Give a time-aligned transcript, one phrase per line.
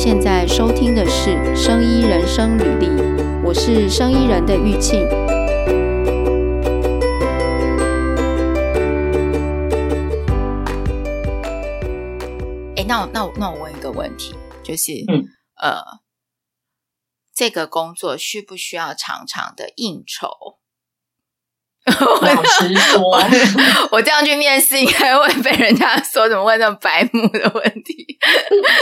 [0.00, 2.86] 现在收听的是《生医人生履历》，
[3.44, 5.04] 我是生医人的玉庆。
[12.76, 15.26] 哎，那我那我那我问一个问题，就是，嗯、
[15.60, 15.82] 呃，
[17.34, 20.60] 这个工作需不需要常常的应酬？
[22.22, 23.00] 老实说，
[23.90, 28.18] 我，这样去面试，应该会被人家说怎么问那么白目的问题。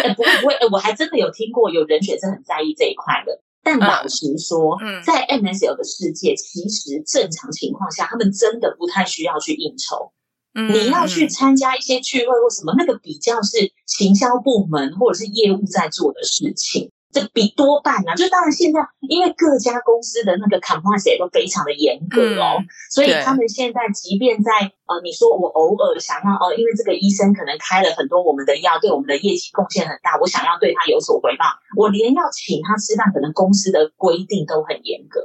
[0.04, 3.40] 欸、不会不会、欸，我还真的有听过有人选是很在意这一块的。
[3.62, 10.12] 但老实说，嗯、在 MSL 的世界，其实正常情况下，他们真的不太需要去应酬。
[10.54, 16.90] 嗯、你要去参加一些聚会或什么，那个比较是行销部门或者是业务在做的事情。
[17.16, 24.52] 这比多半啊，就当然现在因为各家公司的那个 compliance 也都非常的严格哦，嗯、所以他们现在即便在
[24.84, 35.20] 呃，你说我偶尔想要哦，因为这个医生可能开了很多我们的药，对我们的业绩贡献很大，我想要对他有所回报，我连要请他吃饭，可能公司的规定都很严格。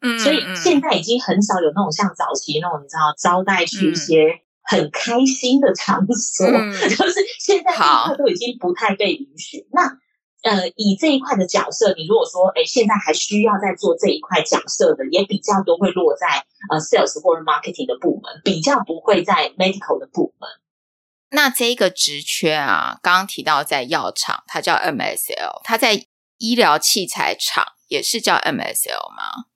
[0.00, 9.66] 嗯，所以现在已经很少有那种像早期那种你知道招待去一些很开心的场所，嗯、 就是现在他都已经不太被允许。
[9.72, 9.98] 那
[10.42, 20.48] 呃，以这一块的角色，你如果说，哎，现在还需要再做这一块角色的，也比较多会落在呃 sales 或者 marketing 的部门，比较不会在 medical 的部门。
[21.30, 26.06] 那这个职缺啊，刚刚提到在药厂，它叫 MSL，它在
[26.38, 29.46] 医疗器材厂也是叫 MSL 吗？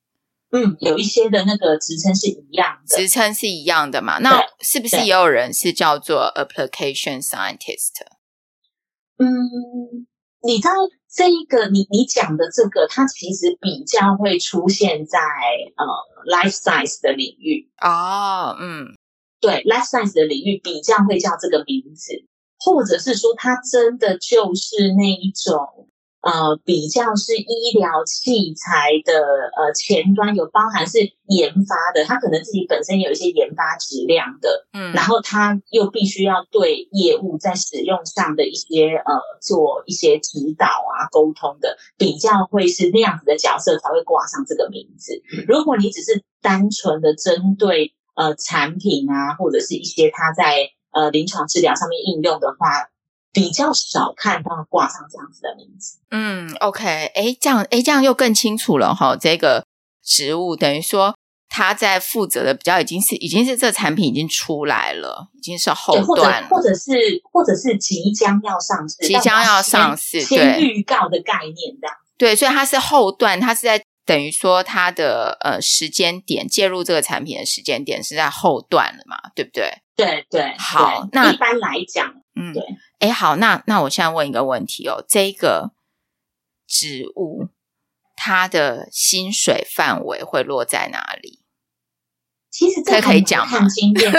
[0.52, 4.18] 嗯，有一些的那个职称是一样的，职称是一样的嘛？
[4.20, 8.06] 那是不是也有人是叫做 application scientist？
[9.18, 10.06] 嗯。
[10.46, 10.74] 你知道
[11.12, 15.18] 这一个你你讲的这个，它其实比较会出现在
[15.76, 15.84] 呃
[16.30, 18.94] life science 的领域哦，嗯，
[19.40, 22.12] 对，life science 的领域比较会叫这个名字，
[22.58, 25.88] 或者是说它真的就是那一种。
[26.26, 45.22] 呃，比较是医疗器材的呃前端有包含是研发的，他可能自己本身有一些研发质量的，嗯，然后他又必须要对业务在使用上的一些呃做一些指导啊沟通的，比较会是那样子的角色才会挂上这个名字。
[45.46, 52.88] 如果你只是单纯的针对呃产品啊或者是一些他在呃临床治疗上面应用的话。
[53.36, 55.98] 比较少看到挂上这样子的名字。
[56.10, 59.14] 嗯，OK，哎，这样，哎，这样又更清楚了哈。
[59.14, 59.66] 这个
[60.02, 61.14] 职务等于说
[61.50, 71.94] 他在负责的比较已经是已经是这产品已经出来了，已经是后段了，或者是或者是即将要上市，即将要上市，先预告的概念这样。
[72.16, 79.70] 对，所以它是后段，它是在等于说它的呃时间点介入这个产品的时间点是在后段了嘛，对不对？
[79.94, 82.62] 对对，好，那一般来讲，嗯，对。
[82.98, 85.72] 哎，好，那那我现在问一个问题哦，这个
[86.66, 87.48] 职务
[88.16, 91.40] 它的薪水范围会落在哪里？
[92.50, 94.12] 其实这可以讲看经验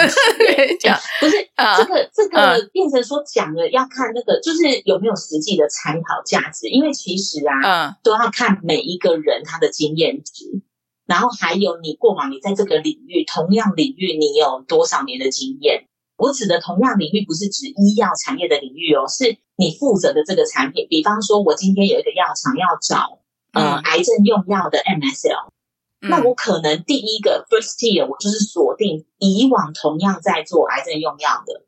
[0.79, 10.61] 讲，不是、呃、这个这个变成说讲了要看那个，就是有没有实际的参考价值，因为其实啊，嗯，都要看每一个人他的经验值，
[11.07, 15.87] 然后还有你过往你在这个领域同样领域你有多少年的经验。
[16.17, 20.87] 我指的同样领域不是指医药产业的领域哦，是你负责的这个产品。
[20.89, 23.19] 比方说，我今天有一个药厂要找
[23.53, 25.53] 呃癌症用药的 MSL，
[26.01, 31.61] 嗯，那我可能第一个 first year 我就是锁定以往同样在做癌症用药的，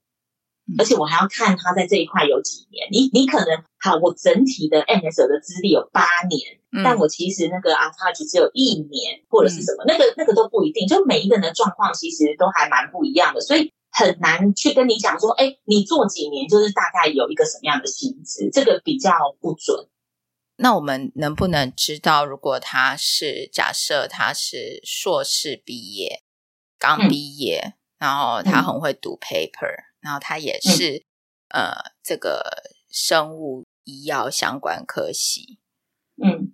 [0.79, 2.87] 而且我还要看他在这一块有几年。
[2.91, 10.87] 你你可能好，我整体的 MSL 的资历有八年，但我其实那个 oncology 只有一年或者是什么，那个那个都不一定。
[10.87, 13.71] 就每一个人的状况其实都还蛮不一样的，所以。
[13.91, 19.89] 很难去跟你讲说，哎，你做几年就是大概有一个什么样的薪资，这个比较不准。
[20.57, 26.23] 那我们能不能知道，如果他是假设他是硕士毕业，
[26.77, 31.05] 刚毕业，嗯、然后他很会读 paper，、嗯、然后他也是、
[31.49, 35.59] 嗯、呃这个生物医药相关科系，
[36.21, 36.53] 嗯，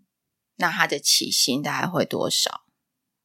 [0.57, 2.61] 那他的起薪大概会多少？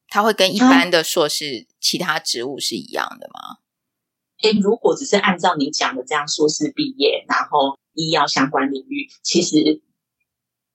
[0.09, 3.60] 他会跟一般的硕士其他职务是一样的吗？
[4.43, 9.83] 哎，如果只是按照你讲的这样硕士毕业，然后医药相关领域，其实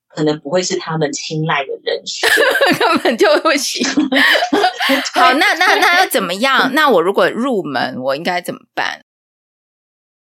[0.08, 2.30] 可能不会是他们青睐的人选，
[2.80, 3.86] 根本就不行。
[5.14, 6.74] 好，那那那要怎么样？
[6.74, 9.04] 那我如果入门，我应该怎么办？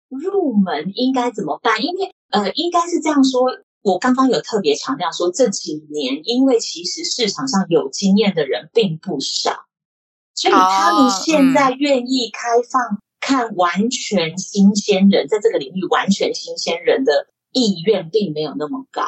[0.08, 1.82] 入门应该怎么办？
[1.82, 3.42] 因为呃，应该是这样说。
[3.82, 9.66] 我刚刚有特别强调说，这几年因为其实市场上有经验的人并不少，
[10.34, 13.00] 所以他们现在愿意开放。
[13.26, 19.02] 看完全新鲜人，在这个领域完全新鲜人的意愿并没有那么高。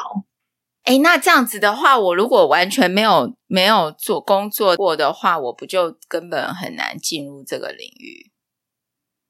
[0.83, 8.29] 哎，那这样子的话，我如果完全没有没有做工作过的话，我不就根本很难进入这个领域？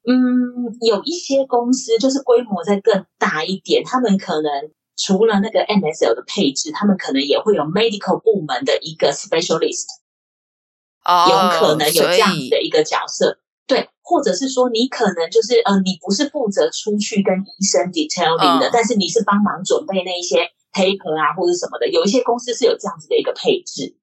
[0.09, 0.17] 嗯，
[0.81, 9.85] 有一些公司就是规模再更大一点，他们可能除了那个 MSL 的配置，他们可能也会有 medical 部门的一个 specialist，
[11.05, 13.39] 哦，有可能有这样子的一个角色。
[13.67, 21.87] 对，或者是说你可能就是呃，你不是负责出去跟医生 detailing 的，嗯、但是你是帮忙准备那一些 paper 啊或者什么的。
[21.89, 23.95] 有一些公司是有这样子的一个配置。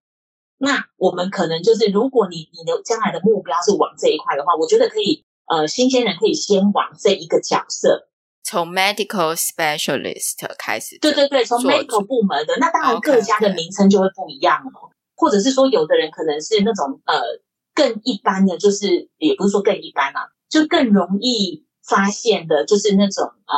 [0.58, 8.06] 那我们可能就是，如果你你的将来的目标是往这一块的话，我觉得可以呃，新鲜人可以先往这一个角色，
[8.44, 10.96] 从 medical specialist 开始。
[11.00, 14.70] 对对对，从 medical 部门的，那当然各家的名称就会不一样哦。
[14.70, 14.92] Okay, okay.
[15.16, 17.42] 或者是说，有的人可能是那种呃。
[17.76, 23.55] 更一般的就是，也不是说更一般啊，就更容易发现的，就是那种呃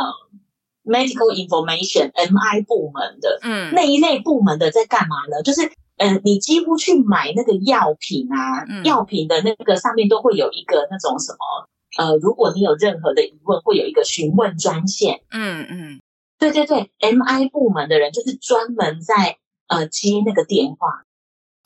[0.85, 5.43] ，medical information MI 部门的，嗯，那一类部门的在干嘛呢？
[5.43, 5.67] 就是，
[5.99, 16.01] 嗯、呃，你几乎去买那个药品啊，嗯、药品的那个上面都会有一个那种什么，呃，如果你有任何的疑问，会有一个询问专线，嗯嗯，
[16.39, 19.39] 对对对，MI 部门的人就是专门在
[19.69, 21.05] 呃接那个电话。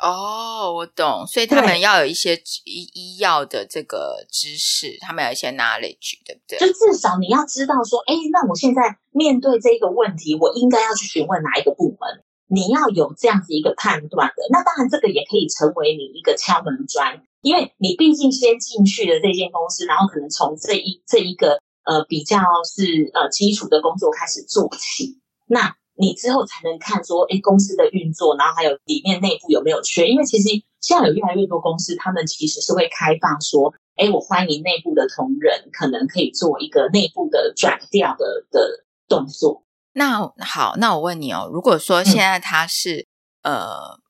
[0.03, 2.35] 哦，我懂，所以他们要有一些
[2.65, 6.59] 医医药的这个知识，他们有一些 knowledge，对不对？
[6.59, 12.25] 就至少你要知道说，哎，那我现在面对这个问题，我应该要去询问哪一个部门？
[12.49, 14.43] 你要有这样子一个判断的。
[14.51, 25.77] 那当然，这个也可以成为你一个敲门砖，因为你毕竟先进去的这间公司，然后可能从这一这一个呃比较是呃基础的工作开始做起，那。
[25.95, 30.09] 你之后才能看说，哎，公司的运作，然后还有里面内部有没有缺？
[30.09, 30.49] 因为其实
[30.81, 39.65] 现在有越来越多公司，他们其实是会开放说，哎，我欢迎内部的同仁，可能可以做一个内部的转调的的动作。
[39.93, 43.07] 那好，那我问你哦，如果说现在他是、
[43.43, 44.01] 嗯、呃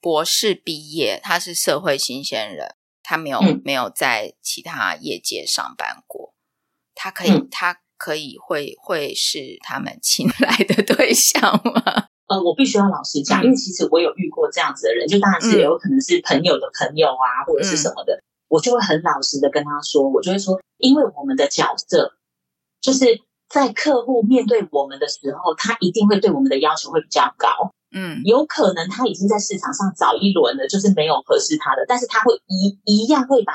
[0.00, 6.32] 博士毕业，他是社会新鲜人，他没有、嗯、没有在其他业界上班过，
[6.94, 7.81] 他可以、嗯、他。
[8.02, 11.82] 可以会会是他们青睐的对象吗？
[12.26, 22.14] 呃，我必须要老实讲，因为其实我有遇过这样子的人，就当然是有可能是朋友的朋友啊，或者是什么的，我就会很老实的跟他说，我就会说，因为我们的角色
[22.80, 23.04] 就是
[23.48, 33.52] 在客户面对我们的时候，他一定会对我们的要求会比较高，嗯，有可能他已经在市场上找一轮了，就是没有合适他的，但是他会一一样会把。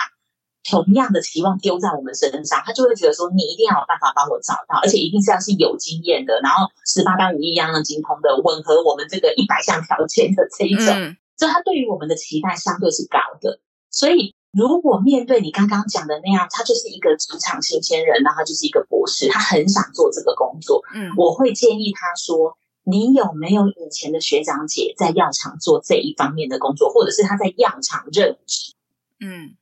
[0.70, 10.88] 同样的期望丢在我们身上，他就会觉得说，你一定要有办法帮我找到，而且一定是要是有经验的，然后十八般武艺样样精通的，吻合我们这个一百项条件的这一种。
[10.88, 13.62] 嗯、所以他对于我们的期待相对是高的。
[13.90, 20.84] 所以如果面对你刚刚讲的那样，他就是一个职场新鲜人，然后他就是一个博士，他很想做这个工作。
[20.94, 28.74] 嗯，我会建议他说，你有没有以前的学长姐在药厂做这一方面的工作，或者是他在药厂任职？
[29.22, 29.56] 嗯。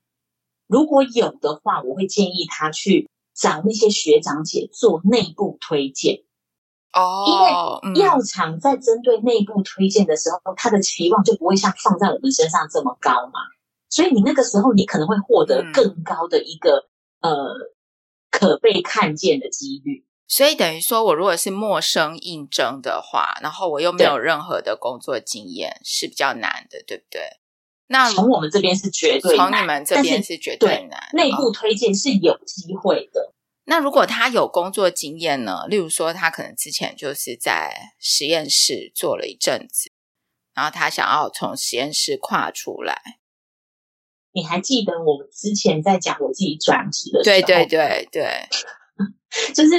[0.67, 6.23] 如果有的话，我会建议他去找那些学长姐做内部推荐
[6.94, 13.39] 哦，因为药厂在针对内部推荐的时候，他的期望就不会像放在我们身上这么高嘛，
[13.89, 16.88] 所以你那个时候你可能会获得更高的一个、
[17.21, 17.53] 嗯、呃
[18.31, 20.06] 可被看见的几率。
[20.27, 27.21] 所以等于说，我如果是陌生应征的话，然后我又没有任何的工作经验，是比较难的，对不对？
[27.87, 30.99] 那从我们这边是绝对难，从你们这边是绝对难。
[31.13, 33.31] 内部推荐是有机会的。
[33.65, 35.68] 那如果他有工作经验呢？
[35.68, 39.92] 例如说，他可能之前就是在实验室做了一阵子，
[40.56, 43.19] 然后他想要从实验室跨出来。
[44.31, 47.35] 你还记得我们之前在讲我自己转职的时候？
[47.35, 48.49] 对对对对，
[49.54, 49.75] 就是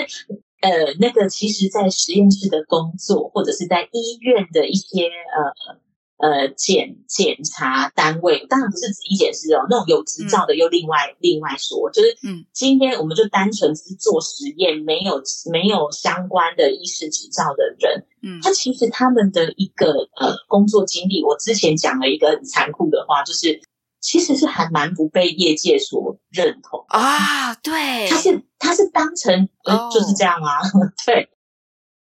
[0.61, 5.81] 呃，那个其实，在实验室的工作，或者是在医院的一些呃。
[6.19, 23.61] 呃，检检查单位当然不是指医检师哦，那种有执照的又另外、嗯、另外说，就是嗯，今天我们就单纯只是做实验，没有没有相关的医师执照的人，嗯，他其实他们的一个呃工作经历，我之前讲了一个很残酷的话，就是
[24.01, 31.29] 其实是还蛮不被业界所认同啊，对，他是他是当成呃就是这样啊，哦、 对，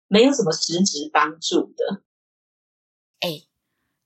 [0.09, 2.03] 没有什么实质帮助的，
[3.21, 3.47] 哎。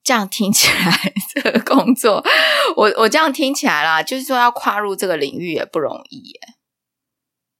[0.04, 2.22] 这样听起来，这个工作，
[2.76, 6.40] 我我这样听起来啦，就是说要跨入这个领域也不容易耶。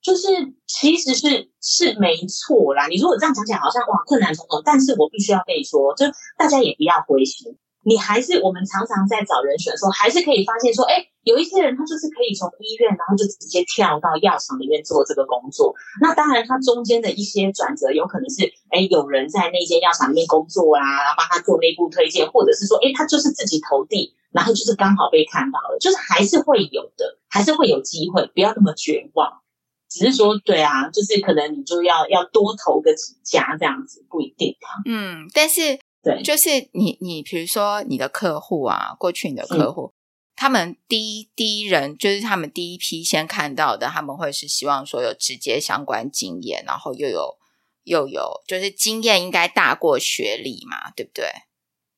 [0.02, 0.28] 就是
[0.66, 2.86] 其实是是没错啦。
[2.88, 4.60] 你如果这样讲起来，好像哇困难重重。
[4.62, 6.04] 但是我必须要跟你说，就
[6.36, 7.56] 大家也不要灰心。
[7.84, 15.74] 你还是我们常常在找人选的时候，还是可以发现说，哎，有一些人他就是可以从医院，然后就直接跳到药厂里面做这个工作。
[16.00, 29.42] 那当然，他中间的一些转折，有可能是，哎，有人在那间药厂里面工作啊，然后帮他做内部推荐，或者是说，哎，他就是自己投递，然后就是刚好被看到了，就是还是会有的，还是会有机会，不要那么绝望。
[29.90, 34.80] 只是说，对啊，就是可能你就要要多投个几家这样子，不一定啊。
[34.86, 35.78] 嗯，但是。
[36.04, 39.96] 对，就是你，你比如说你的客户啊，过去你的客户，嗯、
[40.36, 47.38] 他们第一第一人就是他们第一批先看到的，他们会是希望说有直接相关经验，然后又有
[47.84, 51.24] 又有就是经验应该大过学历嘛，对不对？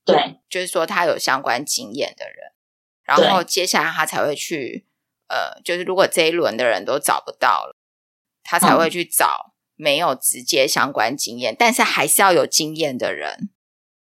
[0.04, 2.52] 对，就是说他有相关经验的人，
[3.02, 4.86] 然后接下来他才会去
[5.28, 7.74] 呃，就是如果这一轮的人都找不到了，
[8.44, 13.50] 他才会去找没有直接相关经验，嗯、但是还是要有经验的人。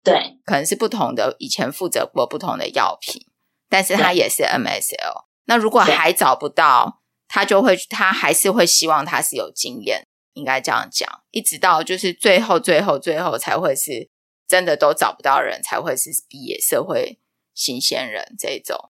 [0.04, 3.28] 对，可能是不同的，以前负责过不同的药品，
[3.70, 5.26] 但是他也是 MSL。
[5.46, 14.10] 那如果还找不到，他就会，他还是会希望他是有经验，应该这样讲，一直到就是最后、最后、最后才会是
[14.48, 17.20] 真的都找不到人，才会是毕业社会
[17.54, 18.90] 新鲜人这种。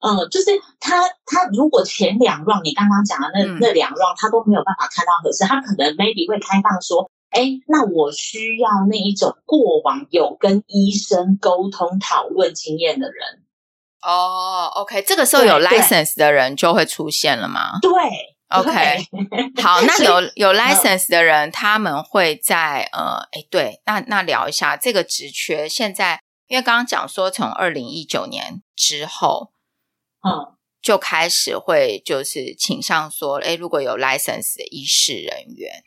[0.00, 0.46] 嗯，就是
[0.80, 7.08] 他，他如果前两 round 你刚刚讲的那、嗯、那两 round 他都没有办法看到合适，他可能 maybe 会开放说。
[7.36, 13.44] 哎，那我需要那一种过往有跟医生沟通讨论经验的人。
[14.00, 17.78] 哦，OK，这个时候有 license 的人就会出现了吗？
[17.82, 17.92] 对
[18.48, 18.72] ，OK，
[19.62, 25.68] 好，那有有 license 的人，他们会在呃，哎，对，那那聊一下这个职缺。
[25.68, 29.50] 现在因为刚刚讲说，从二零一九年之后，
[30.22, 35.82] 嗯，就开始会就是倾向说，哎，如果有 license 的医师人员。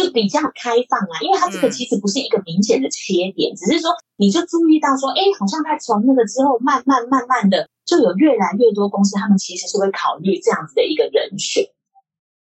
[0.00, 11.64] 就比较开放啊，因为它这个其实不是一个明显的缺点，嗯、只是说你就注意到说，哎，好像在从那个之后，慢慢慢慢的，就有越来越多公司，他们其实是会考虑这样子的一个人选。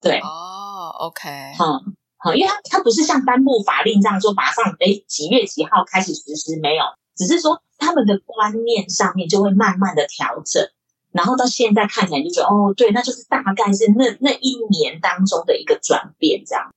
[0.01, 1.29] 对，哦，OK，
[1.59, 6.83] 嗯，好，因为它它不是像颁布法令这样说，马上哎几月几号开始实施，没有，
[7.15, 10.67] 只是说他们的观念上面就会慢慢的调整，
[11.11, 16.69] 然后到现在看起来就觉得，哦，对，那就是大概是那那一年当中的一个转变这样。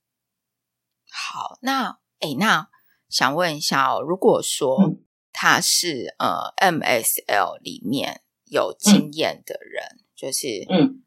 [1.19, 2.69] 好，那诶，那
[3.09, 4.77] 想问一下哦，如果说
[5.33, 11.03] 他是、嗯、呃 MSL 里面有经验的人，嗯、就是嗯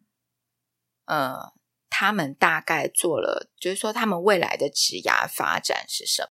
[1.07, 1.53] 呃，
[1.89, 6.29] 他们大概做了，就是说他们未来的职涯发展是什么？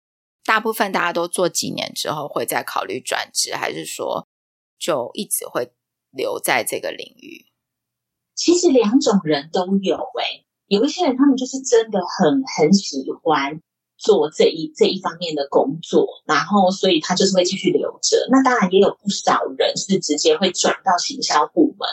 [0.44, 4.28] 大部分大家都做几年之后会再考虑转职，还是说
[4.78, 5.72] 就一直会
[6.10, 7.46] 留在这个领域？
[8.34, 10.46] 其实两种人都有诶、欸。
[10.72, 13.60] 有一些人，他们就是真的很很喜欢
[13.98, 18.26] 做这一这一方面的工作，然后所以他就是会继续留着。
[18.30, 21.86] 那当然也有不少人是直接会转到行销部门。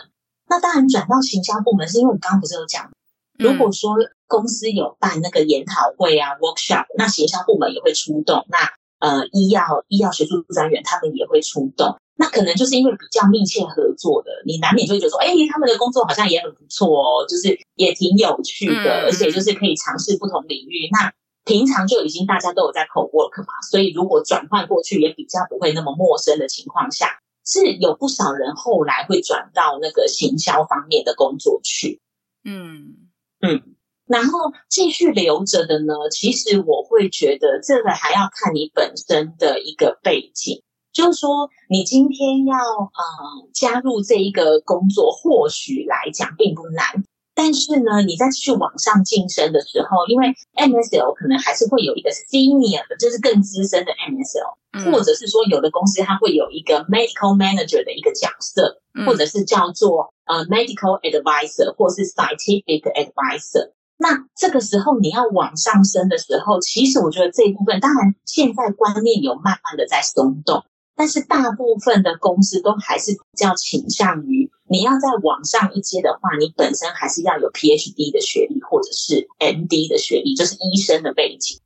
[0.48, 2.90] 那当然转到行销部门，是因为我刚刚不是有讲，
[3.38, 8.46] 如果说公司有办那个研讨会啊、workshop，那行销部门也会出动。
[8.48, 8.60] 那
[9.00, 11.98] 呃，医药医药学术专员他们也会出动。
[12.20, 20.90] 那可能就是因为比较密切合作的，你难免就会觉得说，哎，他们的工作好像也很不错哦，就是也挺有趣的，嗯、而且就是可以尝试不同领域。
[20.92, 21.14] 那
[21.46, 32.02] 平常就已经大家都有在 co-work 嘛，所以如果转换过去也比较不会那么陌生的情况下，是有不少人后来会转到那个行销方面的工作去。
[32.44, 33.08] 嗯
[33.40, 33.64] 嗯，
[34.06, 40.62] 然后继续留着的呢，其实我会觉得这个还要看你本身的一个背景。
[40.92, 47.04] 就是说，你今天要呃加入这一个工作，或许来讲并不难。
[47.36, 63.72] 但是呢，你在去往上晋升的时候，因为 MSL 可能还是会有一个 senior 的，就是更资深的 MSL，嗯，或者是说有的公司它会有一个 medical manager 的一个角色，嗯，或者是叫做呃 medical advisor，或是 scientific advisor。
[63.98, 70.66] 那这个时候你要往上升的时候，其实我觉得这一部分，当然现在观念有慢慢的在松动。
[71.00, 81.62] 但是大部分的公司都还是比较倾向于，你要再往上一阶的话，你本身还是要有 PhD 的学历或者是 MD 的学历，就是医生的背景。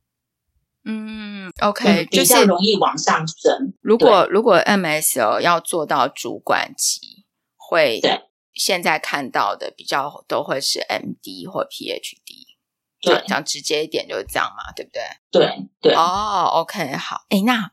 [0.84, 3.74] 嗯，OK，比较容易往上升。
[3.80, 7.26] 如果如果 MSL 要做到主管级，
[7.56, 8.20] 会对
[8.52, 12.54] 现在看到的比较都会是 MD 或 PhD。
[13.00, 15.02] 对，讲直接一点就是这样嘛，对不对？
[15.32, 15.94] 对对。
[15.96, 17.72] 哦，OK，好，诶，那。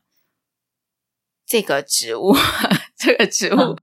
[1.52, 2.34] 这个职务，
[2.96, 3.78] 这个职务，嗯、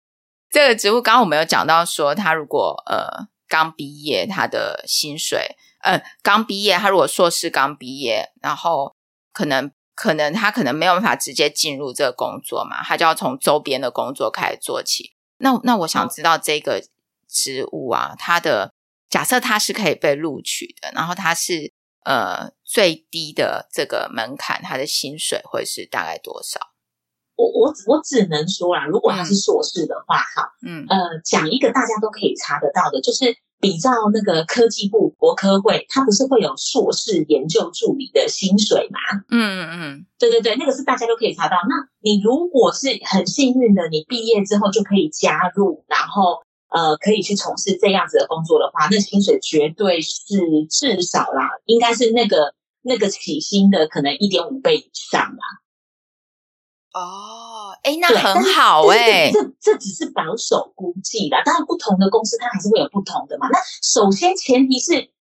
[0.50, 8.96] 这个职务，刚刚我们有讲到说，他如果呃刚毕业，他的薪水，呃刚毕业，他如果硕士刚毕业，然后
[9.32, 15.14] 可能可能他可能没有办法直接进入这个工作嘛，他就要从周边的工作开始做起。
[15.38, 16.82] 那那我想知道这个
[17.28, 18.74] 职务啊，他的
[19.08, 21.72] 假设他是可以被录取的，然后他是
[22.04, 26.60] 呃最低的这个门槛，他的薪水会是大概多少？
[27.40, 33.36] 我我我只能说啦，如果他是硕士的话，哈，嗯呃，讲一个大家都可以查得到的，就是。
[33.62, 39.20] 比照那个科技部国科会，他不是会有硕士研究助理的薪水吗？
[39.30, 41.58] 嗯嗯嗯，对对对，那个是大家都可以查到。
[41.68, 46.38] 那你如果是很幸运的，你毕业之后就可以加入，然后
[46.70, 55.44] 呃可以去从事这样子的工作的话，那薪水绝对是至少啦，应该是那个那个起薪的可能一点五倍以上啦。
[56.94, 61.42] 哦，哎，那很好哎，这这只是保守估计啦。
[61.46, 63.48] 当然，不同的公司它还是会有不同的嘛。
[63.50, 65.12] 那首先前提是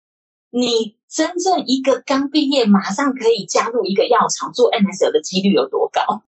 [0.51, 6.23] 你真正一个刚毕业，马上可以加入一个药厂做 MSL 的几率有多高？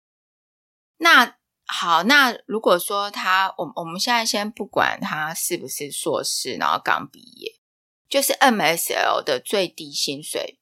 [0.98, 7.60] 那好，那如果说他，我我们现在先不管他是不是硕士，然后刚毕业，
[8.08, 10.58] 就是 MSL 的最低薪水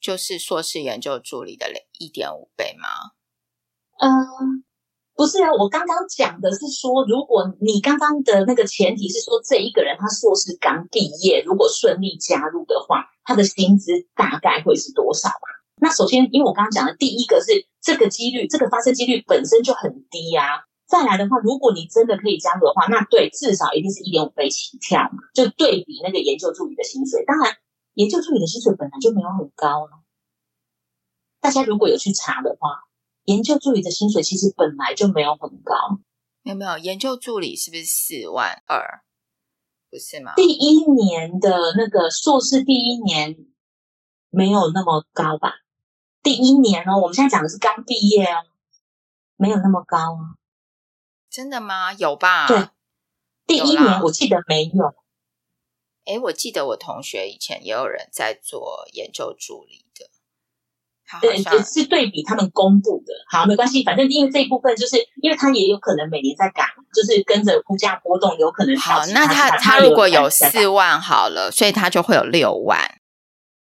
[0.00, 1.66] 就是硕士研究助理的
[1.98, 3.12] 一点五倍吗？
[4.02, 4.64] 嗯、
[5.14, 15.48] 不是啊，我刚刚讲的是说，如果你刚刚的那个前提是说，这一个人他硕士刚毕业，如果顺利加入的话，他的薪资大概会是多少啊？
[15.76, 20.66] 那首先，因为我刚刚讲的第一个是这个几率，这个发生几率本身就很低啊。
[20.88, 27.24] 再来的话，如果你真的可以加入的话，那对，至少一定是一点五倍起跳嘛，就对比那个研究助理的薪水。
[27.24, 27.54] 当然，
[27.94, 30.02] 研究助理的薪水本来就没有很高啊。
[31.40, 32.82] 大家如果有去查的话。
[33.24, 35.74] 研究助理的薪水其实本来就没有很高，
[36.42, 36.78] 有没有？
[36.78, 39.04] 研究助理是不是四万二？
[39.90, 40.32] 不是吗？
[40.34, 43.36] 第一年的那个硕士第一年
[44.30, 45.52] 没有那么高吧？
[46.22, 48.44] 第一年哦，我们现在讲的是刚毕业哦，
[49.36, 50.38] 没有那么高啊。
[51.30, 51.92] 真的吗？
[51.92, 52.46] 有吧？
[52.46, 52.68] 对，
[53.46, 54.94] 第一年我记得没有。
[56.04, 60.10] 哎，我记得我同学以前也有人在做研究助理的。
[61.20, 63.12] 对，是对比他们公布的。
[63.28, 69.04] 好，没关系，反正因为这一部分，就是因为他也有可能每年在改，就是跟着物价波动，有可能好。
[69.06, 72.78] 那他他，他如果有四万好了，所以他就会有六万，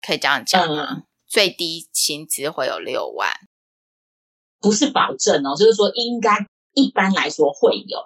[0.07, 0.87] 可以这样讲吗？
[0.91, 3.31] 嗯、最低薪资会有六万，
[4.61, 7.99] 不是保证哦，就是说应该一般来说会有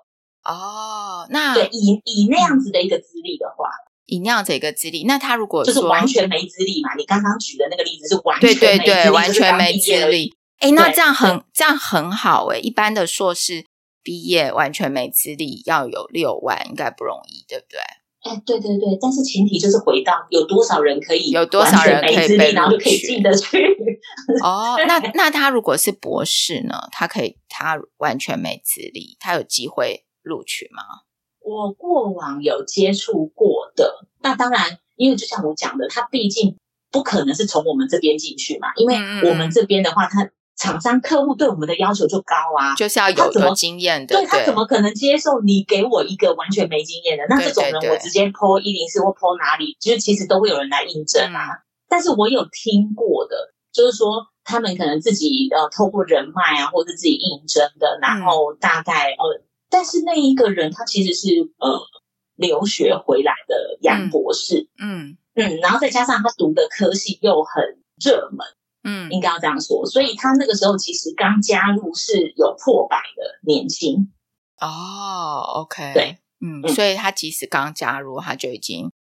[0.45, 1.27] 哦。
[1.31, 3.69] 那对，以以那样子的一个资历的话。
[4.07, 6.95] 以那样子一个资历，那他如果就是完全没资历嘛？
[6.97, 10.35] 你刚刚举的那个例子是完全没资历，对对对，完全没资历。
[10.59, 12.59] 哎，那这样很这样很好哎。
[12.59, 13.65] 一般的硕士
[14.03, 17.79] 毕业完全没资历，要有六万应该不容易，对不对？
[18.25, 23.59] 哎，对对对，但是前提就是回到有多少人可以有多少人可以被然后就可以进得去。
[24.43, 26.89] 哦， 那那他如果是博士呢？
[26.93, 30.83] 他可以他完全没资历，他有机会录取吗？
[31.45, 36.57] 我过往有接触过的，那当然，因为就像我讲的，他毕竟
[36.91, 38.97] 不可能是从我们这边进去嘛，因为
[39.29, 47.25] 我们这边的话，他厂商客户对我们的要求就高啊，就是要有有经验的，对，他怎么可能接受你给我一个完全没经验的？
[47.29, 51.61] 那这种人，我直接 po 一零四或 po 哪里，就是其实都会有人来应征啊。
[51.91, 53.37] 但是我有听过的，
[53.71, 59.44] 就是说他们可能自己呃透过人脉啊，或者自己应征的，然后大概呃。
[59.75, 61.81] 但是那一个人他其实是呃
[62.37, 67.65] 留学回来的杨博士，嗯嗯，嗯，然后再加上他读的科系又很
[68.01, 68.47] 热门，
[68.85, 74.13] 嗯，应该要这样说，所以他那个时候其实刚加入是有破百的年薪。
[74.61, 78.93] 哦，OK，对，嗯，嗯，所以他即使刚加入，他就已经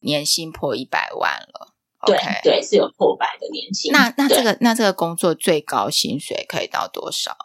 [0.00, 1.72] 年薪破一百万了，
[2.04, 3.92] 对对，是有破百的年薪。
[3.92, 7.36] 那那这个那这个工作最高薪水可以到多少？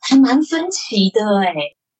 [0.00, 1.54] 还蛮分歧的哎，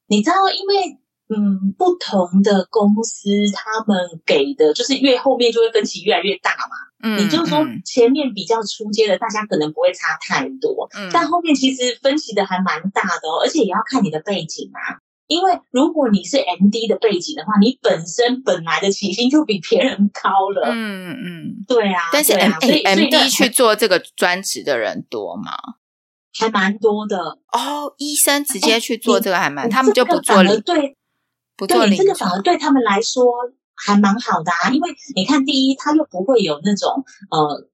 [0.06, 0.98] 你知道，因为
[1.30, 6.76] 嗯，不同的公司他们给的就是越后面就会分歧越来越大嘛。
[7.00, 14.98] 嗯，也就是说前面比较出阶的大家可能不会差太多，嗯，但后面其实分歧的还蛮大的哦，而且也要看你的背景啊。
[15.26, 20.70] 因为如果你是 MD 的背景的话，你本身本来的起薪就比别人高了。
[20.72, 22.00] 嗯嗯，对啊。
[22.10, 25.52] 但是 M、啊、MD 去做这个专职的人多吗？
[26.38, 27.18] 还蛮多的
[27.52, 30.60] 哦，医生直接去做这个还蛮，欸、他们就不做了。
[30.60, 30.96] 对，
[31.56, 33.26] 不做对，这个反而对他们来说
[33.74, 37.68] 还蛮好的啊，因为你看，第一，他又不会有那种呃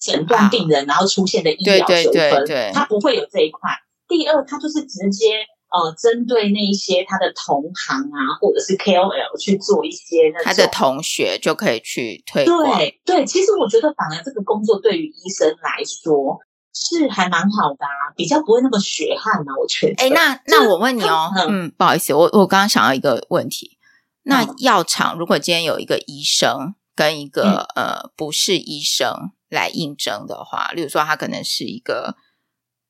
[0.00, 3.70] 诊断病人然后出现的医疗纠纷，对对对对，他不会有这一块。
[4.08, 12.76] 第二，他就是直接呃针对那一些他的同行啊，或者是 KOL 去做一些那，他的同学就可以去推广。
[12.76, 16.40] 对对，其实我觉得反而这个工作对于医生来说。
[16.72, 19.58] 是还蛮好的啊，比较不会那么血汗呢、啊。
[19.60, 20.04] 我觉得。
[20.04, 23.76] 哎，那那我问你哦，嗯，嗯，不好意思，我我刚刚想到一个问题，
[24.22, 32.16] 那药厂如果今天有一个医生跟一个、嗯、呃不是医生来应征的话，例如说他可能是一个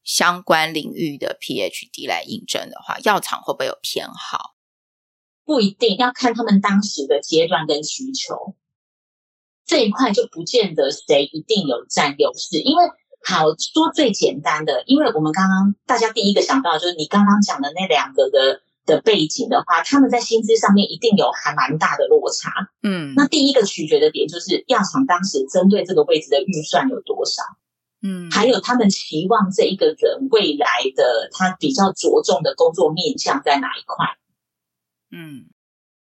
[0.05, 4.57] 相关领域的 PhD 来应征的话，药厂会不会有偏好？
[5.45, 8.55] 不一定要看他们当时的阶段跟需求，
[9.64, 12.85] 这一块就不见得谁一定有占优势，因为。
[13.22, 22.50] 好，说最简单的，因为我们刚刚大家第一个想到就是你刚刚讲的那两个的的背景的话，他们在薪资上面一定有还蛮大的落差。
[22.83, 27.42] 嗯，那第一个取决的点就是药厂当时针对这个位置的预算有多少？
[28.02, 34.06] 嗯，还有他们期望这一个人未来的他比较着重的工作面向在哪一块？
[35.12, 35.50] 嗯，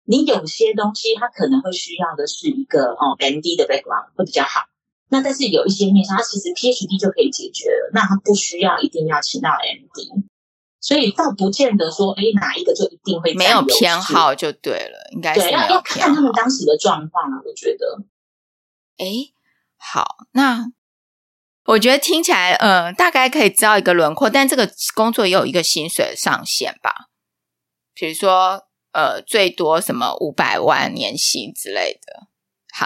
[0.06, 4.62] 你有些东西他可能会需要的是一个哦 MD 的 background 会比较好。
[5.10, 10.24] 那但是有一些面向，他其实 PhD 就可以解决了，那他不需要一定要请到 MD，
[10.80, 18.04] 所以倒不见得说，哎，哪一个就一定会没有偏好就对了，应该是对要要看他们当时的状况啊，我觉得。
[18.98, 19.06] 哎，
[19.78, 20.68] 好，那
[21.66, 27.10] 我觉得听起来，呃，大概可以知道一个轮廓，但这个工作也有一个薪水的上限吧？
[27.96, 32.29] 比如说，呃，最多什么五百万年薪之类的。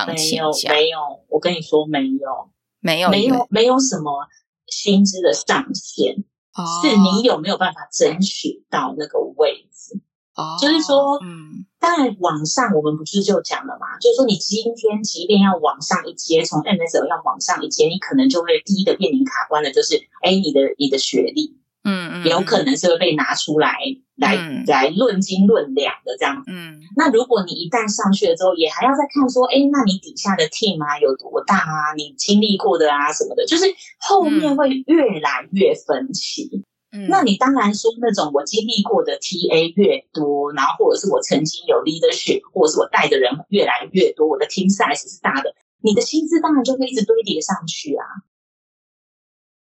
[0.06, 4.28] 没有没有，我跟你说没有没有没有没有什么
[4.68, 10.02] 薪资的上限，哦、是你有没有办法争取到那个位置？
[10.36, 21.60] 哦，就是说，嗯，当然网上我们不是就讲了嘛，就是说你今天即便要往上一阶，从 MSL 要往上一阶，你可能就会第一个面临卡关的，就是哎，你的你的学历。
[21.86, 23.78] 嗯嗯，有可能是会被拿出来
[24.16, 26.44] 来、嗯、来论斤论两的这样。
[26.48, 31.94] 嗯，那如果你一旦上去了之后，也还要再看说，哎，那你底下的 team 啊有多大啊？
[31.98, 33.66] 你经历过的啊什么的，就是
[34.00, 36.64] 后面会越来越分歧。
[36.92, 48.06] 嗯，那你当然说那种我经历过的 TA 越多，然后或者是我曾经有 leadership，或者是我带的人越来越多，我的 team size 是大的，你的薪资当然就会一直堆叠上去啊。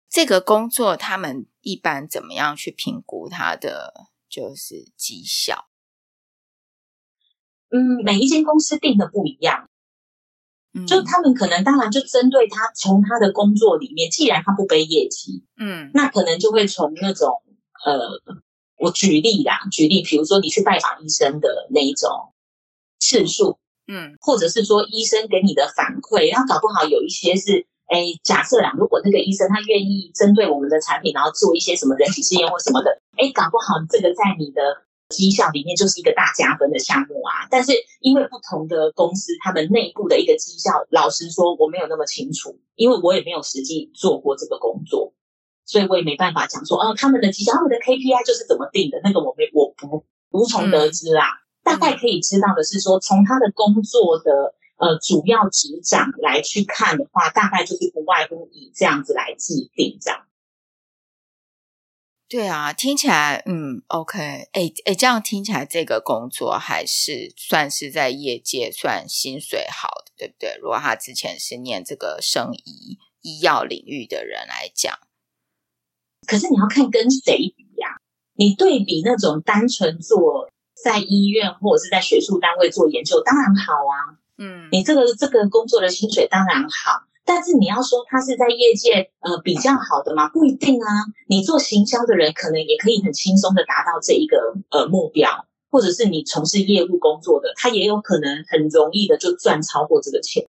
[0.09, 3.93] 这个工作他们一般怎么样去评估他的
[4.31, 5.67] 就是绩效？
[7.69, 9.69] 嗯，每一间公司定的不一样，
[10.73, 17.43] 嗯，就他们可能当然就针对他从他的工作里面，既然他不背业绩，嗯，那可能就会从那种
[17.85, 18.21] 呃，
[18.77, 22.33] 我举例啦，举例，比如说你去拜访医生的那一种
[22.99, 27.67] 次数，嗯，或者是说医生给你的反馈，然后搞不好有一些是。
[27.91, 34.61] 哎，假设啦，如果那个医生他愿意针对我们的产品，然后做一些什么人体试验或什么的，哎，搞不好这个在你的
[35.09, 37.51] 绩效里面就是一个大加分的项目啊。
[37.51, 45.11] 但是因为不同的公司，他们内部的一个绩效，老实说我没有那么清楚，因为我也没有实际做过这个工作，
[45.65, 51.25] 所以我也没办法讲说，哦，他们的绩效，他们的 KPI 就是怎么定的，那个我没，我不无从得知啊。
[51.27, 54.55] 嗯、大概可以知道的是说，从他的工作的。
[54.81, 60.25] 呃，主要职掌来去看的话，大概就是不外乎以这样子来制定这样。
[62.27, 64.17] 对啊，听起来嗯，OK，
[64.53, 70.57] 哎哎，这样听起来这个工作还是算是在业界算薪水好的，对不对？
[70.59, 74.97] 如果他之前是念这个生医医药领域的人来讲，
[76.25, 77.97] 可是你要看跟谁比呀？
[78.33, 80.49] 你对比那种单纯做
[80.81, 84.17] 在医院或者是在学术单位做研究，当然好啊。
[84.41, 90.87] 嗯，你这个这个工作的薪水当然好，但是你要说他是在业界呃比较好的嘛，不一定啊。
[91.27, 100.47] 你做行销的人可能也可以很轻松的达到这一个呃目标，或者是你从事业务工作的，他也有可能很容易的就赚超过这个钱。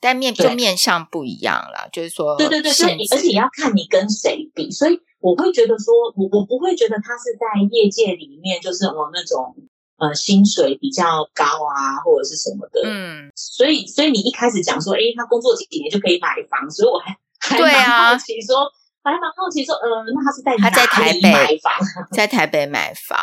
[0.00, 9.54] 但面就面向不一样了，就是说，对对对，所以而且也要看你跟谁比，所以我会觉得说，我我不会觉得他是在业界里面就是我那种。
[9.98, 18.70] 呃，薪水比较高啊，或者是什么的，嗯，所以，所以你一开始讲说，诶、欸，他工作几年就可以买房，所以我还还蛮好奇说，
[19.02, 21.72] 还蛮好奇说，呃，那他是在他在台北买房，
[22.14, 23.18] 在台北买房，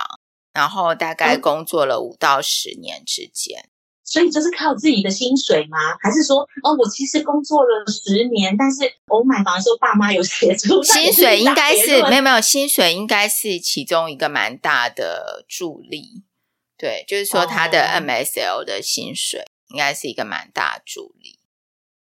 [0.51, 3.71] 然后大概工作了五到十年之间，嗯，
[4.03, 5.77] 所以就是靠自己的薪水吗？
[6.01, 16.25] 还是说，哦，我其实工作了十年，但是我买房的时候爸妈有协助，薪水应该是没有没有，薪水应该是其中一个蛮大的助力。
[16.77, 21.39] 对，就是说他的 MSL 的薪水应该是一个蛮大的助力，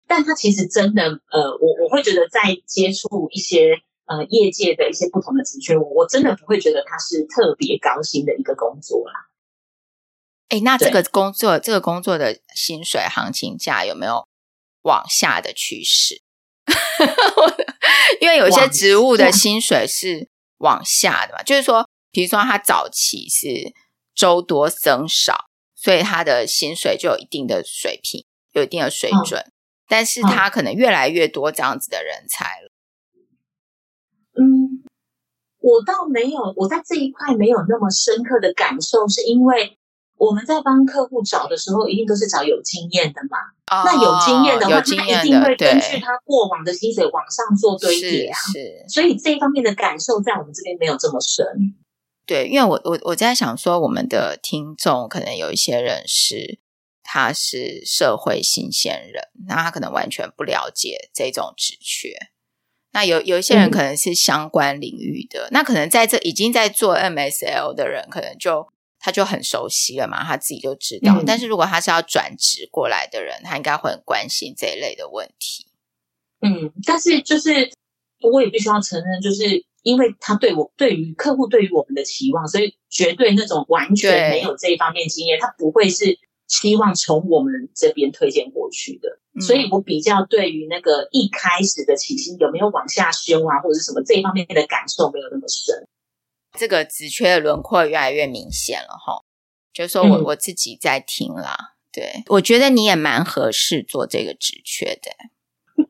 [0.08, 9.30] 但他其实真的，呃，我我会觉得在接触一些呃业界的一些不同的职缺，我我真的不会觉得他是特别高薪的一个工作啦。
[10.50, 14.28] 哎，那这个工作，这个工作的薪水行情价有没有
[14.84, 16.22] 往下的趋势？
[18.22, 23.74] 因为有些职务的薪水是往下的嘛，就是说，比如说他早期是
[24.16, 29.52] 周多僧少，所以他的薪水就有一定的水平，有一定的水准，嗯、
[29.88, 32.72] 但是他可能越来越多这样子的人才了。
[34.38, 34.84] 嗯，
[35.60, 39.78] 我倒没有，我在这一块没有那么深刻的感受，是因为。
[40.18, 43.38] 我们在帮客户找的时候，一定都是找有经验的嘛。
[43.70, 48.40] 哦、那有经验的话，他一定会根据他过往的薪水往上做堆叠啊。
[48.40, 51.46] 是，所以这一方面的感受在我们这边没有这么深。
[52.26, 56.60] 对，因为我我我在想说，我们的听众可能有一些人是
[57.04, 62.16] 他是社会新鲜人，那他可能完全不了解这种职缺。
[62.92, 68.70] 那有有一些人可能是相关领域的，嗯、那可能在这已经在做 MSL 的人，可能就。
[68.98, 71.14] 他就很熟悉了嘛，他自己就知道。
[71.20, 75.68] 嗯、但是如果他是要转职过来的人，他应该会很关心这一类的问题。
[76.42, 77.72] 嗯，但是就是
[78.22, 86.18] 我也必须要承认，就是因为他对我对于客户对于我们的期望，所以绝对那种完全没有这一方面经验，他不会是
[86.48, 89.20] 希望从我们这边推荐过去的。
[89.36, 95.88] 嗯、所以我比较对于那个一开始的起薪有没有往下修啊，或者是什么这一方面的感受没有那么深。
[96.58, 99.22] 这个职缺的轮廓越来越明显了哈，
[99.72, 105.12] 就是说我我自己在听啦，嗯、对，我觉得你也蛮合适做这个职缺的。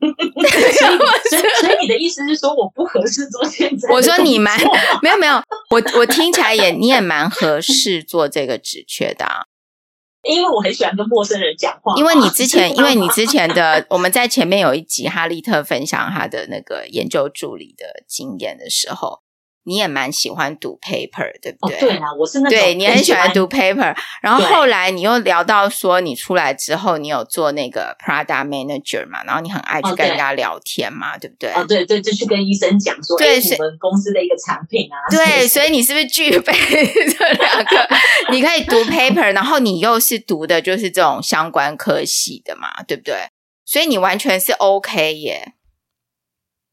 [1.30, 3.88] 所以，所以你的意思是说我不合适做现在？
[3.92, 4.58] 我说你蛮
[5.02, 5.34] 没有没有，
[5.70, 9.42] 我我听起来也你也蛮合适做这个职缺的啊，
[10.28, 11.94] 因为我很喜欢跟陌生人讲话。
[11.96, 19.25] 因为你之前，因为你之前的我们在前面有一集哈利特分享他的那个研究助理的经验的时候。
[19.66, 21.76] 你也蛮喜欢读 paper，对不对？
[21.76, 29.24] 哦、对啊，我是那种对你很喜欢读 paper，然后后来你又聊到说，你出来之后，你有做那个 product manager 嘛？
[29.24, 31.50] 然后你很爱去跟人家聊天嘛，哦、对不对？
[31.52, 34.96] 哦，对对，就去跟医生讲说，对，是我们公司的一个产品啊。
[35.10, 36.52] 对，所以你是不是具备
[37.18, 37.88] 这两个？
[38.30, 43.28] 你可以读 paper，然后你又是读的就是这种相关科系的嘛，对不对？
[43.64, 45.54] 所以你完全是 OK 耶。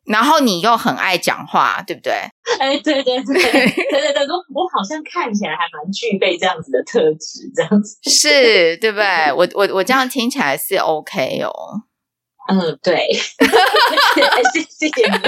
[0.06, 2.13] 然后你又很爱讲话，对不对？
[2.60, 9.32] 哎，对对对， 对对对，我我好像看起来还蛮具备这样子的特质，这样子是，对不对？
[9.32, 11.54] 我我我这样听起来是 OK 哦。
[12.50, 13.08] 嗯，对，
[14.54, 15.20] 谢谢谢谢你，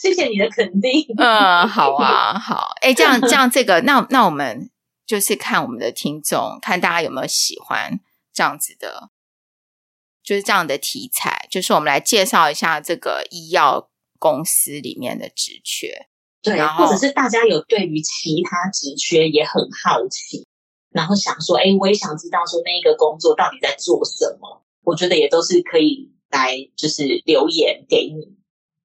[0.00, 1.04] 谢谢你的肯定。
[1.18, 2.70] 嗯，好啊，好。
[2.82, 4.70] 哎，这样这样，这个那那我们
[5.04, 7.98] 就是看我们的听众，看大家有没有喜欢
[8.32, 9.08] 这样子的，
[10.22, 13.88] 就是这样的题材，就是我们来介绍一下这个医药。
[14.18, 16.08] 公司里面的职缺，
[16.42, 20.46] 对，然或者是大家有对于其他职缺也很好奇，
[20.90, 28.36] 然后想说，哎，我也想知道说那个工作到底在做什么，我觉得也都是可以来就是留言给你。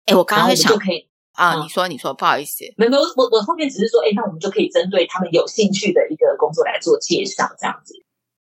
[0.05, 7.93] 哎，我刚刚想就可以啊，嗯、你说你说，不好意思，没没有，我我后面只是说，哎，那我们就可以针对他们有兴趣的一个工作来做介绍，这样子，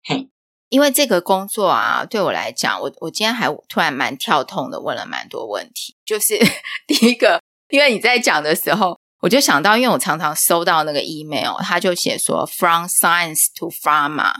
[0.03, 0.29] 嘿。
[0.73, 5.95] 因为这个工作啊，对我来讲，我我今天还突然蛮跳痛的，问了蛮多问题。
[6.03, 6.35] 就是
[6.87, 14.33] 第一个，因为你在讲的时候，我就想到，因为我常常收到那个 email，他就写说 “from science to pharma”，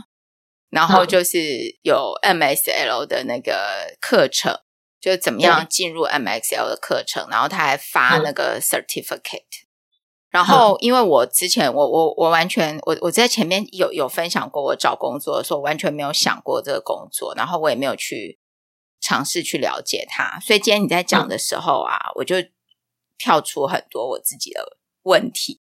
[0.72, 1.38] 然后就是
[1.84, 4.58] 有 MSL 的那个课程，
[5.00, 9.63] 就怎么样进入 MSL 的课程，然后他还发那个 certificate。
[10.34, 18.40] 然后，因为我之前我我我完全我我在前面有有分享过，我找工作的时候完全没有想过这个工作，然后我也没有去
[19.00, 22.38] 尝试去了解它，所以今天你在讲的时候啊，嗯、我就
[23.20, 25.62] 跳出很多我自己的问题，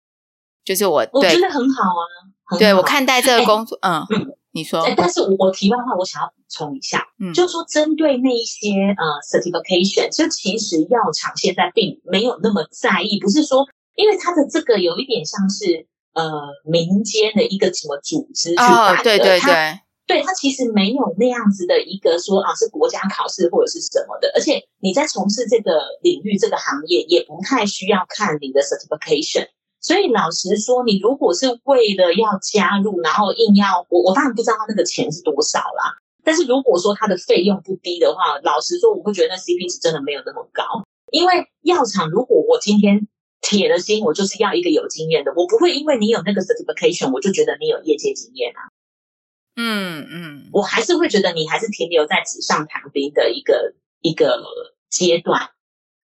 [0.63, 2.03] 就是我对我觉得很好啊，
[2.45, 3.39] 好对我看待这。
[3.41, 13.67] 个工作，诶嗯，嗯你说，但是我我题外话，我想要补充一下，嗯，就是说针对那一些呃 certification，就其实药厂现在并没有那么在意，不是说。
[14.01, 16.23] 因为它的这个有一点像是呃
[16.65, 29.47] 民间的一个什么组织去办的，哦、对对对，他对他其实没有那样子的一个说啊是国家考试或者是什么的，而且你在从事这个领域这个行业也不太需要看你的 certification，
[29.79, 40.63] 所以老实说，你如果是为了要加入，然后硬要我我当然不知道他那个钱是多少啦，但是如果说他的费用不低的话，老实说我会觉得那 CP 值真的没有那么高，
[41.11, 43.07] 因为药厂如果我今天。
[43.41, 45.33] 铁了心，我就是要一个有经验的。
[45.35, 48.69] 我不会因为你有那个 certification，我就觉得你有业界经验啊。
[49.55, 54.41] 嗯嗯，嗯我还是会觉得你还是停留在纸上谈兵的一个一个
[54.89, 55.49] 阶段。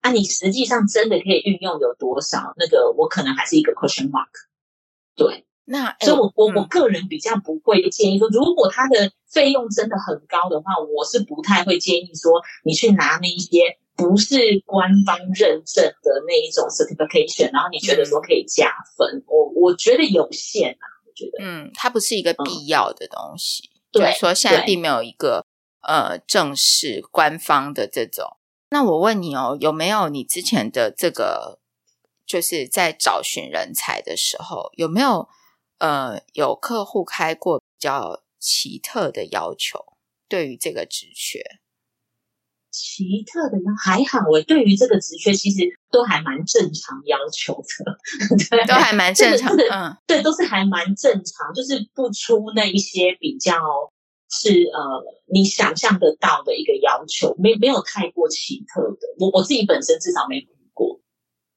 [0.01, 2.55] 啊，你实际上真的可以运用有多少？
[2.57, 4.29] 那个我可能还是一个 question mark。
[5.17, 25.45] 对，那所以我我我个人比较不会建议说，如果他的费用真的很高的话，我是不太会建议说你去拿那一些不是官方认证的那一种 certification，然后你觉得说可以加分，我我觉得有限啊，我觉得，嗯，它不是一个必要的东西，对，就是说现在并没有一个
[25.83, 28.37] 呃正式官方的这种。
[28.71, 31.59] 那我问你哦，有没有你之前的这个，
[32.25, 35.29] 就是在找寻人才的时候，有没有？
[35.79, 39.85] 呃，有客户开过比较奇特的要求，
[40.29, 41.41] 对于这个职缺，
[42.71, 45.61] 奇特的要还好，我对于这个职缺其实
[45.91, 47.99] 都还蛮正常要求的，
[48.51, 53.55] 对，都还蛮正常嗯，对，都是还蛮正常，就是不出那一些比较
[54.31, 61.01] 是呃你想象得到的一个要求，没没有太过奇特的，我我自己本身至少没遇过，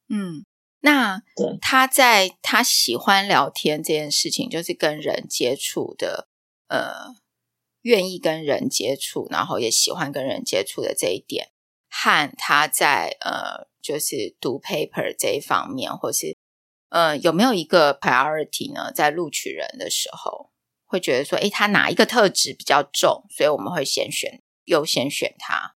[0.09, 0.45] 嗯。
[0.81, 1.21] 那
[1.61, 6.29] 他在他喜欢聊天这件事情，就是跟人接触的，
[6.67, 7.15] 呃，
[7.81, 11.49] 愿意跟人接触，然后也喜欢跟人接触的这一点，
[11.89, 16.37] 和他在呃，就是读 paper 这一方面，或是
[16.89, 18.91] 呃，有没有一个 priority 呢？
[18.93, 20.51] 在录取人的时候，
[20.85, 25.75] 会觉得说，诶，他哪一个特质比较重，所以我们会先选，优先选他。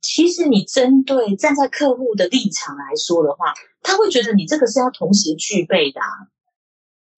[0.00, 6.06] 其实你针对站在客户的立场来说的话，他会觉得你这个是要同时具备的，啊，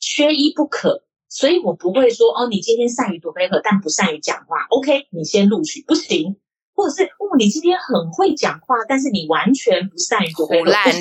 [0.00, 1.04] 缺一不可。
[1.28, 6.36] 所以我不会说哦，你今天善于读 paper，但不善于讲话，OK，你先录取不行。
[6.74, 10.54] 或者是哦，你今天很会讲话，但是你完全不善于读这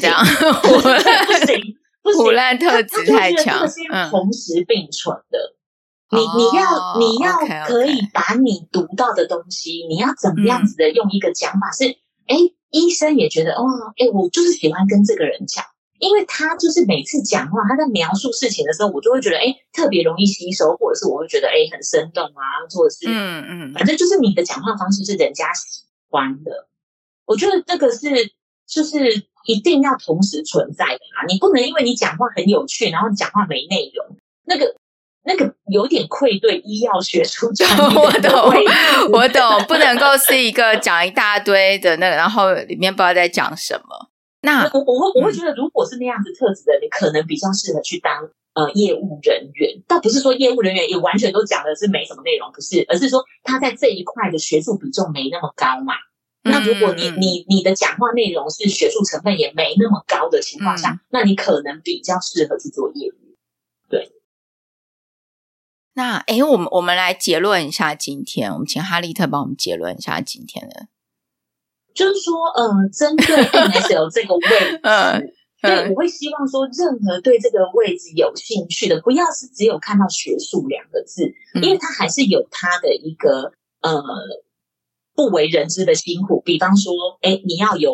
[0.07, 0.25] 样，
[0.61, 3.75] 不行 不行，唬烂特质太强，是
[4.11, 5.39] 同时并存的。
[5.39, 5.58] 嗯
[6.11, 11.85] 你你要你要可以把你读到的东西，你要怎么样子的用一个讲法是，
[12.25, 12.35] 哎，
[12.71, 13.63] 医生也觉得哦，
[13.95, 15.63] 哎，我就是喜欢跟这个人讲，
[15.99, 22.41] 因为他就是每次讲话，他在描述事情的时候，我就会觉得哎，特别容易吸收，或者是我会觉得哎，很生动啊，
[22.73, 26.67] 或者是嗯嗯，反正就是你的讲话方式是人家喜欢的。
[27.25, 28.33] 我觉得这个是
[28.65, 34.75] 就是一定要同时存在的啊，你不能因为你讲话很有趣，然后你讲话没内容，那个。
[35.25, 38.31] 那个有点愧对医药学出专业， 我懂，
[39.13, 44.09] 我懂，不能够是一个讲一大堆的那个，然后里面不知道在讲什么。
[44.41, 49.83] 那我我会我会觉得，如果是那样子特质的，你可能比较适合去当呃业务人员。
[49.85, 55.93] 倒不是说业务人员也完全都讲的是没什么内容，不是，而是说他在这一块的学术比重没那么高嘛。
[56.43, 63.28] 那如果你你你的讲话内容是学术成分也没那么高的情况下，那你可能比较适合去做业务。
[65.99, 66.05] 对。
[66.05, 70.87] 那哎，我们我们来结论一下今天，我们请哈利特帮我们结论一下今天的，
[71.93, 84.01] 就是说，呃，针对 MSL 这个位置，嗯，对，我会希望说，任何对这个位置有兴趣的，不要是只有看到学术两个字，因为它还是有它的一个呃
[85.13, 86.41] 不为人知的辛苦。
[86.45, 87.91] 比方说，哎，你要有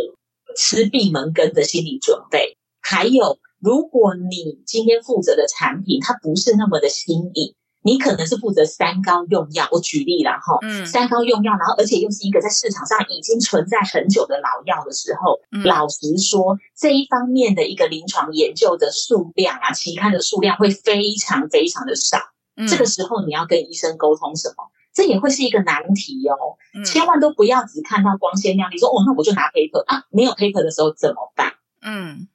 [0.55, 7.55] 吃闭门羹的心理准备，还有，如果你今天负责的产品它不是那么的新颖。
[7.85, 22.17] 你可能是负责三高用药，我举例了哈，嗯，三高用药，然后而且又是一个在市场上已经存在很久的老药的时候，嗯，老实说，这一方面的一个临床研究的数量啊，期刊的数量会非常非常的少，
[22.57, 24.65] 嗯，这个时候你要跟医生沟通什么？
[24.91, 31.53] 这也会是一个难题哦，嗯，千万都不要只看到光鲜亮丽，说哦，那我就拿 paper 啊，没有 paper 的时候怎么办？
[31.83, 32.27] 嗯。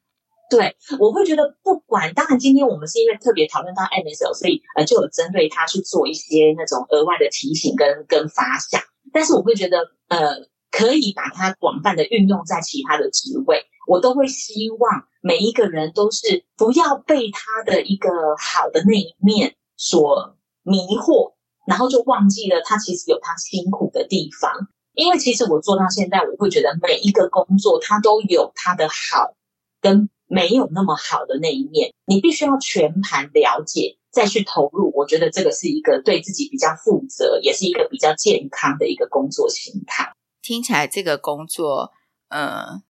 [0.51, 8.83] 对，我会觉得不管，当然今天我们是因为特别讨论到 MSL，所以呃就有针对他去做一些那种额外的提醒跟跟发想。
[9.13, 10.35] 但是我会觉得呃
[10.73, 21.35] 可以把它广泛的运用在其他的职位，我都会希望每一个人都是不要被他的一个好的那一面所迷惑，
[21.65, 24.53] 然后就忘记了他其实有他辛苦的地方。
[24.95, 29.37] 因为其实我做到现在，我会觉得每一个工作它都有它的好
[29.81, 30.11] 跟。
[30.31, 34.93] 没有那么好的那一面，你必须要全盘了解，再去投入。
[34.95, 40.13] 我觉得这个是一个对自己比较负责，也是一个比较健康的一个工作心态。
[40.41, 41.91] 听起来这个工作，
[42.29, 42.85] 嗯、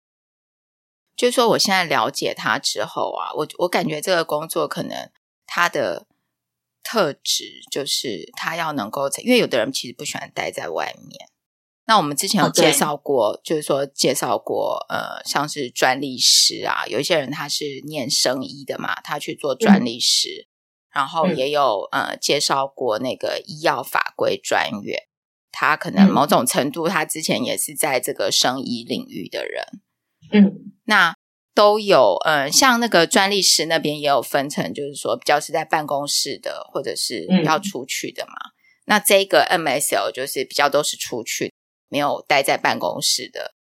[1.17, 5.11] 就是说我现在了解他之后啊，我我感觉这个工作可能
[5.47, 6.07] 他的
[6.83, 11.30] 特质就是他要能够，因为有的人其实不喜欢待在外面。
[11.91, 25.03] 那我们之前有介绍过.就是说介绍过，呃，像是专利师啊，有一些人他是念生医的嘛，他去做专利师，嗯、然后也有呃介绍过那个医药法规专员，
[25.51, 29.65] 他可能某种程度他之前也是在这个生医领域的人，
[30.31, 31.17] 嗯，那
[31.57, 38.35] 都有，呃，像那个专利师那边也有分成，就是说比较是在办公室的，或者是要出去的嘛。
[38.35, 41.50] 嗯、那这个 MSL 就是比较都是出去，
[41.91, 43.55] 没有待在办公室的。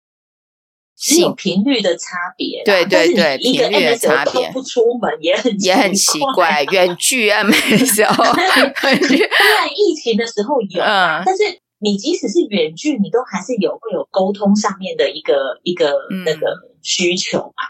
[1.02, 6.62] 是有频率的差别，对对对，频率的差别，不出门也很也很奇怪。
[6.72, 11.44] 远距 MSL， 当然疫情的时候有，嗯、但是
[11.80, 15.94] 你即使是远距，你都还是有会有沟通上面的一个一个
[16.26, 16.54] 那个
[16.84, 17.64] 需求嘛。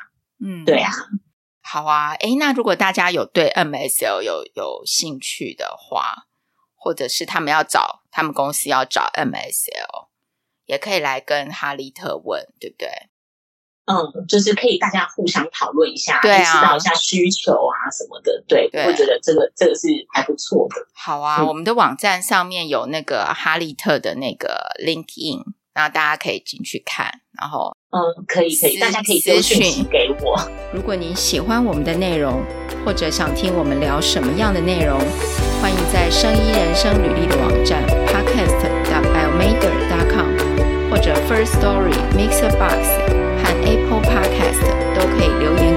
[0.43, 0.91] 嗯，对啊。
[1.62, 6.26] 好啊，诶，那如果大家有对 MSL 有有兴趣的话，
[6.76, 10.09] 或者是他们要找他们公司要找 MSL，
[10.70, 12.88] 也可以来跟哈利特问，对不对？
[13.91, 20.76] 嗯，就是可以大家互相讨论一下，对啊，知道一下需求啊什么的，对，对，我觉得这个这个是还不错的。
[20.93, 25.41] 好啊，嗯、我们的网站上面有那个哈利特的那个 LinkedIn，
[25.74, 27.11] 然后大家可以进去看，
[27.41, 30.39] 然后嗯，可以可以，大家可以私讯给我。
[30.72, 32.45] 如果您喜欢我们的内容，
[32.86, 34.99] 或者想听我们聊什么样的内容，
[35.59, 39.88] 欢迎在生医人生履历的网站 podcast.biomatter.com
[41.02, 42.88] 者 First Story、Mixer Box
[43.41, 44.62] 和 Apple Podcast
[44.95, 45.68] 都可以留言。